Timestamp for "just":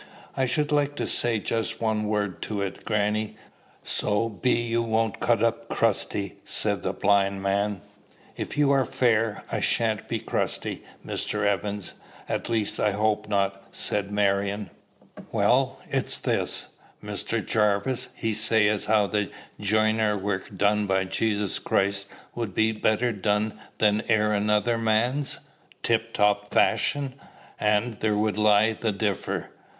1.37-1.79